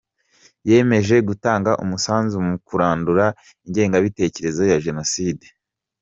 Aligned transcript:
Yiyemeje 0.67 1.15
gutanga 1.27 1.71
umusanzu 1.83 2.35
mu 2.47 2.55
kurandura 2.67 3.25
ingengabitekerezo 3.67 4.61
ya 4.71 4.77
Jenoside. 4.85 5.45